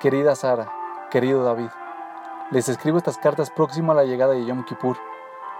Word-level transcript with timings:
Querida 0.00 0.34
Sara, 0.34 0.72
querido 1.10 1.44
David, 1.44 1.68
les 2.50 2.70
escribo 2.70 2.96
estas 2.96 3.18
cartas 3.18 3.50
próximo 3.50 3.92
a 3.92 3.94
la 3.94 4.04
llegada 4.04 4.32
de 4.32 4.46
Yom 4.46 4.64
Kippur, 4.64 4.96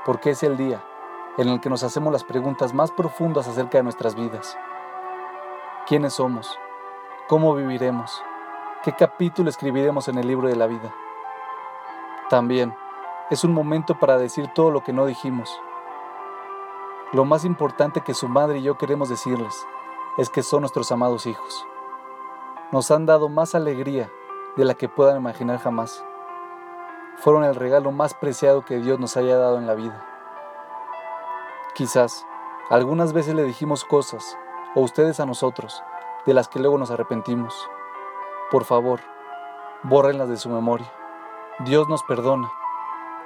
porque 0.06 0.30
es 0.30 0.42
el 0.42 0.56
día 0.56 0.82
en 1.36 1.50
el 1.50 1.60
que 1.60 1.68
nos 1.68 1.82
hacemos 1.82 2.10
las 2.10 2.24
preguntas 2.24 2.72
más 2.72 2.90
profundas 2.90 3.46
acerca 3.46 3.76
de 3.76 3.84
nuestras 3.84 4.14
vidas. 4.14 4.56
¿Quiénes 5.86 6.14
somos? 6.14 6.58
¿Cómo 7.28 7.54
viviremos? 7.54 8.22
¿Qué 8.82 8.94
capítulo 8.94 9.50
escribiremos 9.50 10.08
en 10.08 10.16
el 10.16 10.26
libro 10.26 10.48
de 10.48 10.56
la 10.56 10.66
vida? 10.66 10.90
También 12.30 12.74
es 13.28 13.44
un 13.44 13.52
momento 13.52 13.98
para 13.98 14.16
decir 14.16 14.48
todo 14.54 14.70
lo 14.70 14.82
que 14.82 14.94
no 14.94 15.04
dijimos. 15.04 15.54
Lo 17.12 17.26
más 17.26 17.44
importante 17.44 18.00
que 18.00 18.14
su 18.14 18.26
madre 18.26 18.60
y 18.60 18.62
yo 18.62 18.78
queremos 18.78 19.10
decirles 19.10 19.66
es 20.16 20.30
que 20.30 20.42
son 20.42 20.62
nuestros 20.62 20.90
amados 20.92 21.26
hijos. 21.26 21.66
Nos 22.72 22.90
han 22.90 23.04
dado 23.04 23.28
más 23.28 23.54
alegría 23.54 24.10
de 24.56 24.64
la 24.64 24.74
que 24.74 24.88
puedan 24.88 25.16
imaginar 25.16 25.58
jamás. 25.58 26.04
Fueron 27.16 27.44
el 27.44 27.54
regalo 27.54 27.92
más 27.92 28.14
preciado 28.14 28.64
que 28.64 28.78
Dios 28.78 28.98
nos 28.98 29.16
haya 29.16 29.36
dado 29.36 29.58
en 29.58 29.66
la 29.66 29.74
vida. 29.74 30.06
Quizás 31.74 32.26
algunas 32.68 33.12
veces 33.12 33.34
le 33.34 33.44
dijimos 33.44 33.84
cosas, 33.84 34.36
o 34.74 34.80
ustedes 34.80 35.20
a 35.20 35.26
nosotros, 35.26 35.82
de 36.26 36.34
las 36.34 36.48
que 36.48 36.58
luego 36.58 36.78
nos 36.78 36.90
arrepentimos. 36.90 37.54
Por 38.50 38.64
favor, 38.64 39.00
bórrenlas 39.82 40.28
de 40.28 40.36
su 40.36 40.48
memoria. 40.48 40.90
Dios 41.60 41.88
nos 41.88 42.02
perdona. 42.02 42.50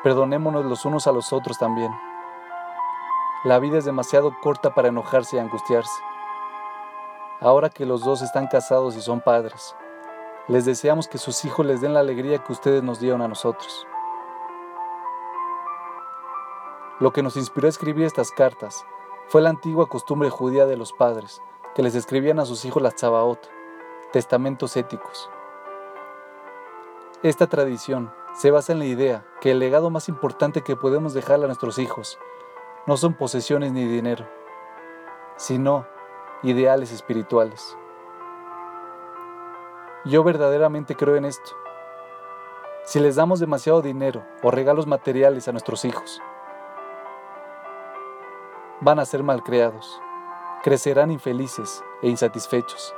Perdonémonos 0.02 0.64
los 0.64 0.84
unos 0.84 1.06
a 1.06 1.12
los 1.12 1.32
otros 1.32 1.58
también. 1.58 1.92
La 3.44 3.58
vida 3.58 3.78
es 3.78 3.84
demasiado 3.84 4.34
corta 4.42 4.74
para 4.74 4.88
enojarse 4.88 5.36
y 5.36 5.38
angustiarse. 5.38 6.02
Ahora 7.40 7.68
que 7.70 7.84
los 7.84 8.02
dos 8.02 8.22
están 8.22 8.46
casados 8.46 8.96
y 8.96 9.02
son 9.02 9.20
padres, 9.20 9.76
les 10.46 10.66
deseamos 10.66 11.08
que 11.08 11.18
sus 11.18 11.44
hijos 11.44 11.64
les 11.64 11.80
den 11.80 11.94
la 11.94 12.00
alegría 12.00 12.44
que 12.44 12.52
ustedes 12.52 12.82
nos 12.82 13.00
dieron 13.00 13.22
a 13.22 13.28
nosotros. 13.28 13.86
Lo 17.00 17.12
que 17.12 17.22
nos 17.22 17.36
inspiró 17.36 17.66
a 17.66 17.70
escribir 17.70 18.04
estas 18.04 18.30
cartas 18.30 18.84
fue 19.26 19.40
la 19.40 19.50
antigua 19.50 19.88
costumbre 19.88 20.28
judía 20.28 20.66
de 20.66 20.76
los 20.76 20.92
padres, 20.92 21.42
que 21.74 21.82
les 21.82 21.94
escribían 21.94 22.38
a 22.38 22.44
sus 22.44 22.64
hijos 22.64 22.82
las 22.82 22.94
Tzabaot, 22.94 23.40
testamentos 24.12 24.76
éticos. 24.76 25.30
Esta 27.22 27.46
tradición 27.46 28.12
se 28.34 28.50
basa 28.50 28.72
en 28.72 28.80
la 28.80 28.84
idea 28.84 29.26
que 29.40 29.52
el 29.52 29.58
legado 29.58 29.88
más 29.88 30.08
importante 30.08 30.60
que 30.60 30.76
podemos 30.76 31.14
dejarle 31.14 31.46
a 31.46 31.48
nuestros 31.48 31.78
hijos 31.78 32.18
no 32.86 32.98
son 32.98 33.14
posesiones 33.14 33.72
ni 33.72 33.86
dinero, 33.86 34.28
sino 35.36 35.86
ideales 36.42 36.92
espirituales. 36.92 37.78
Yo 40.06 40.22
verdaderamente 40.22 40.96
creo 40.96 41.16
en 41.16 41.24
esto. 41.24 41.52
Si 42.84 43.00
les 43.00 43.16
damos 43.16 43.40
demasiado 43.40 43.80
dinero 43.80 44.22
o 44.42 44.50
regalos 44.50 44.86
materiales 44.86 45.48
a 45.48 45.52
nuestros 45.52 45.86
hijos, 45.86 46.20
van 48.82 48.98
a 48.98 49.06
ser 49.06 49.22
malcriados, 49.22 49.98
crecerán 50.62 51.10
infelices 51.10 51.82
e 52.02 52.10
insatisfechos 52.10 52.94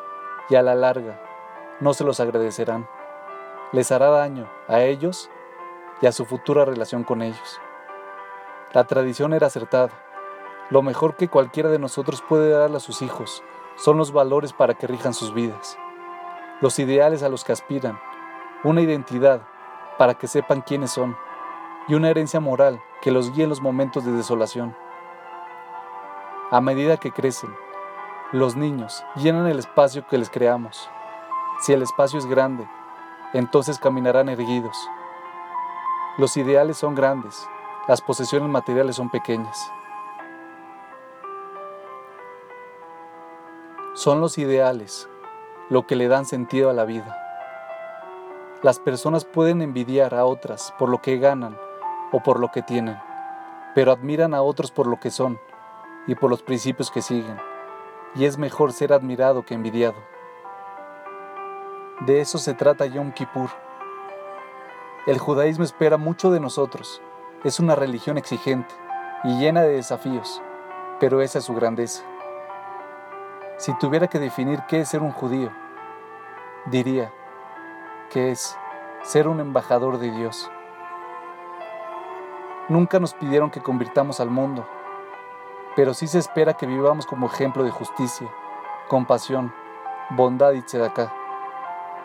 y 0.48 0.56
a 0.56 0.62
la 0.62 0.74
larga 0.74 1.22
no 1.78 1.94
se 1.94 2.02
los 2.02 2.18
agradecerán. 2.18 2.88
Les 3.70 3.92
hará 3.92 4.10
daño 4.10 4.50
a 4.66 4.82
ellos 4.82 5.30
y 6.02 6.06
a 6.06 6.12
su 6.12 6.24
futura 6.24 6.64
relación 6.64 7.04
con 7.04 7.22
ellos. 7.22 7.60
La 8.72 8.82
tradición 8.82 9.32
era 9.32 9.46
acertada. 9.46 9.90
Lo 10.70 10.82
mejor 10.82 11.14
que 11.14 11.28
cualquiera 11.28 11.68
de 11.68 11.78
nosotros 11.78 12.20
puede 12.28 12.50
darle 12.50 12.78
a 12.78 12.80
sus 12.80 13.00
hijos 13.00 13.44
son 13.76 13.96
los 13.96 14.10
valores 14.10 14.52
para 14.52 14.74
que 14.74 14.88
rijan 14.88 15.14
sus 15.14 15.32
vidas 15.32 15.78
los 16.60 16.78
ideales 16.78 17.22
a 17.22 17.28
los 17.28 17.44
que 17.44 17.52
aspiran, 17.52 17.98
una 18.64 18.80
identidad 18.80 19.42
para 19.98 20.14
que 20.14 20.26
sepan 20.26 20.62
quiénes 20.62 20.90
son 20.90 21.16
y 21.88 21.94
una 21.94 22.08
herencia 22.08 22.40
moral 22.40 22.82
que 23.02 23.10
los 23.10 23.32
guíe 23.32 23.44
en 23.44 23.50
los 23.50 23.60
momentos 23.60 24.04
de 24.04 24.12
desolación. 24.12 24.74
A 26.50 26.60
medida 26.60 26.96
que 26.96 27.12
crecen, 27.12 27.54
los 28.32 28.56
niños 28.56 29.04
llenan 29.16 29.46
el 29.46 29.58
espacio 29.58 30.06
que 30.06 30.18
les 30.18 30.30
creamos. 30.30 30.88
Si 31.60 31.72
el 31.72 31.82
espacio 31.82 32.18
es 32.18 32.26
grande, 32.26 32.66
entonces 33.32 33.78
caminarán 33.78 34.28
erguidos. 34.28 34.76
Los 36.18 36.36
ideales 36.36 36.78
son 36.78 36.94
grandes, 36.94 37.46
las 37.86 38.00
posesiones 38.00 38.48
materiales 38.48 38.96
son 38.96 39.10
pequeñas. 39.10 39.70
Son 43.94 44.20
los 44.20 44.38
ideales 44.38 45.08
lo 45.68 45.86
que 45.86 45.96
le 45.96 46.06
dan 46.06 46.26
sentido 46.26 46.70
a 46.70 46.72
la 46.72 46.84
vida. 46.84 47.16
Las 48.62 48.78
personas 48.78 49.24
pueden 49.24 49.62
envidiar 49.62 50.14
a 50.14 50.24
otras 50.24 50.72
por 50.78 50.88
lo 50.88 51.02
que 51.02 51.18
ganan 51.18 51.58
o 52.12 52.22
por 52.22 52.38
lo 52.38 52.50
que 52.52 52.62
tienen, 52.62 52.96
pero 53.74 53.90
admiran 53.90 54.32
a 54.32 54.42
otros 54.42 54.70
por 54.70 54.86
lo 54.86 55.00
que 55.00 55.10
son 55.10 55.40
y 56.06 56.14
por 56.14 56.30
los 56.30 56.42
principios 56.42 56.90
que 56.90 57.02
siguen, 57.02 57.36
y 58.14 58.26
es 58.26 58.38
mejor 58.38 58.72
ser 58.72 58.92
admirado 58.92 59.44
que 59.44 59.54
envidiado. 59.54 59.96
De 62.00 62.20
eso 62.20 62.38
se 62.38 62.54
trata 62.54 62.86
Yom 62.86 63.12
Kippur. 63.12 63.50
El 65.06 65.18
judaísmo 65.18 65.64
espera 65.64 65.96
mucho 65.96 66.30
de 66.30 66.40
nosotros, 66.40 67.02
es 67.42 67.58
una 67.58 67.74
religión 67.74 68.18
exigente 68.18 68.74
y 69.24 69.38
llena 69.38 69.62
de 69.62 69.74
desafíos, 69.74 70.40
pero 71.00 71.20
esa 71.20 71.38
es 71.38 71.44
su 71.44 71.54
grandeza. 71.54 72.04
Si 73.58 73.72
tuviera 73.78 74.06
que 74.06 74.18
definir 74.18 74.62
qué 74.68 74.80
es 74.80 74.90
ser 74.90 75.00
un 75.00 75.12
judío, 75.12 75.50
diría 76.66 77.10
que 78.10 78.30
es 78.30 78.54
ser 79.02 79.28
un 79.28 79.40
embajador 79.40 79.98
de 79.98 80.10
Dios. 80.10 80.50
Nunca 82.68 83.00
nos 83.00 83.14
pidieron 83.14 83.50
que 83.50 83.62
convirtamos 83.62 84.20
al 84.20 84.28
mundo, 84.28 84.66
pero 85.74 85.94
sí 85.94 86.06
se 86.06 86.18
espera 86.18 86.52
que 86.52 86.66
vivamos 86.66 87.06
como 87.06 87.28
ejemplo 87.28 87.64
de 87.64 87.70
justicia, 87.70 88.28
compasión, 88.88 89.54
bondad 90.10 90.52
y 90.52 90.60
tzedakah. 90.60 91.10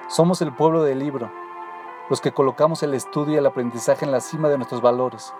Somos 0.07 0.41
el 0.41 0.53
pueblo 0.53 0.83
del 0.83 0.99
libro, 0.99 1.29
los 2.09 2.21
que 2.21 2.31
colocamos 2.31 2.81
el 2.81 2.93
estudio 2.93 3.33
y 3.33 3.37
el 3.37 3.45
aprendizaje 3.45 4.05
en 4.05 4.13
la 4.13 4.21
cima 4.21 4.47
de 4.47 4.55
nuestros 4.55 4.81
valores, 4.81 5.33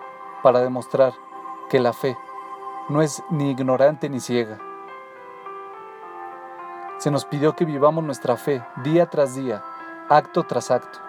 para 0.43 0.59
demostrar 0.59 1.13
que 1.69 1.79
la 1.79 1.93
fe 1.93 2.17
no 2.89 3.01
es 3.01 3.23
ni 3.29 3.51
ignorante 3.51 4.09
ni 4.09 4.19
ciega 4.19 4.59
se 7.01 7.09
nos 7.09 7.25
pidió 7.25 7.55
que 7.55 7.65
vivamos 7.65 8.03
nuestra 8.03 8.37
fe 8.37 8.63
día 8.83 9.07
tras 9.07 9.33
día, 9.33 9.63
acto 10.07 10.43
tras 10.43 10.69
acto. 10.69 10.99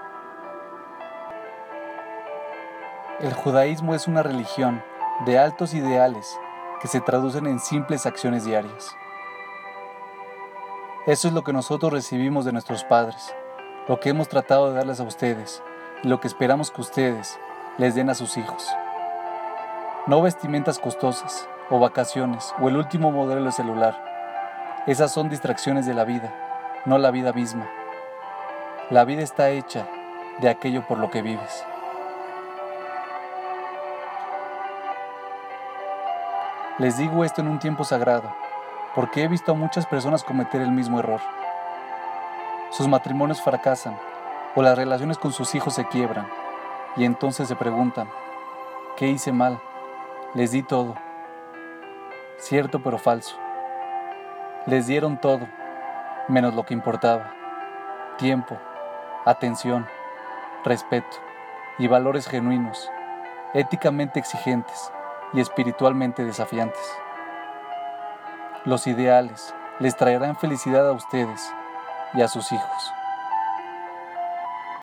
El 3.21 3.35
judaísmo 3.35 3.95
es 3.95 4.09
una 4.09 4.23
religión 4.23 4.83
de 5.27 5.39
altos 5.39 5.75
ideales 5.75 6.35
que 6.81 6.89
se 6.89 7.03
traducen 7.03 7.47
en 7.47 7.61
simples 7.61 8.07
acciones 8.07 8.47
diarias. 8.47 8.97
Eso 11.07 11.29
es 11.29 11.35
lo 11.35 11.45
que 11.45 11.53
nosotros 11.53 11.93
recibimos 11.93 12.47
de 12.47 12.53
nuestros 12.53 12.85
padres, 12.85 13.35
lo 13.87 14.01
que 14.01 14.09
hemos 14.09 14.31
tratado 14.31 14.71
de 14.71 14.77
darles 14.77 14.99
a 14.99 15.03
ustedes 15.03 15.63
y 16.03 16.09
lo 16.09 16.21
que 16.21 16.29
esperamos 16.29 16.71
que 16.71 16.81
ustedes 16.81 17.39
les 17.77 17.95
den 17.95 18.09
a 18.09 18.15
sus 18.15 18.39
hijos. 18.39 18.67
No 20.07 20.23
vestimentas 20.23 20.79
costosas, 20.79 21.47
o 21.69 21.79
vacaciones, 21.79 22.55
o 22.63 22.71
el 22.71 22.79
último 22.79 23.13
modelo 23.13 23.45
de 23.45 23.53
celular 23.53 24.12
esas 24.85 25.13
son 25.13 25.29
distracciones 25.29 25.87
de 25.87 25.95
la 25.95 26.05
vida, 26.05 26.35
no 26.87 26.99
la 26.99 27.13
vida 27.13 27.33
misma. 27.33 27.71
La 28.91 29.05
vida 29.05 29.23
está 29.23 29.51
hecha 29.51 29.87
de 30.41 30.49
aquello 30.49 30.85
por 30.89 30.99
lo 30.99 31.09
que 31.09 31.23
vives. 31.23 31.65
Les 36.79 36.97
digo 36.97 37.25
esto 37.25 37.43
en 37.43 37.47
un 37.47 37.61
tiempo 37.61 37.85
sagrado, 37.85 38.35
porque 38.97 39.23
he 39.23 39.29
visto 39.29 39.53
a 39.53 39.55
muchas 39.55 39.87
personas 39.87 40.25
cometer 40.25 40.61
el 40.61 40.73
mismo 40.73 40.99
error. 40.99 41.21
Sus 42.71 42.89
matrimonios 42.89 43.41
fracasan 43.41 43.97
o 44.57 44.63
las 44.63 44.77
relaciones 44.77 45.17
con 45.17 45.33
sus 45.33 45.55
hijos 45.55 45.75
se 45.75 45.87
quiebran 45.87 46.27
y 46.97 47.05
entonces 47.05 47.47
se 47.47 47.55
preguntan, 47.55 48.11
¿qué 48.97 49.07
hice 49.07 49.31
mal? 49.31 49.61
Les 50.35 50.51
di 50.51 50.65
todo. 50.65 50.97
Cierto 52.39 52.83
pero 52.83 52.99
falso. 52.99 53.42
Les 54.67 54.87
dieron 54.87 55.17
todo, 55.17 55.49
menos 56.29 56.55
lo 56.55 56.65
que 56.65 56.73
importaba. 56.73 57.35
Tiempo, 58.17 58.57
atención, 59.25 59.89
respeto 60.65 61.17
y 61.79 61.89
valores 61.89 62.29
genuinos, 62.29 62.89
éticamente 63.55 64.21
exigentes 64.21 64.93
y 65.33 65.41
espiritualmente 65.41 66.25
desafiantes. 66.25 66.81
Los 68.65 68.87
ideales 68.87 69.53
les 69.81 69.97
traerán 69.97 70.37
felicidad 70.37 70.89
a 70.89 70.93
ustedes 70.93 71.53
y 72.15 72.23
a 72.23 72.29
sus 72.29 72.53
hijos. 72.53 72.93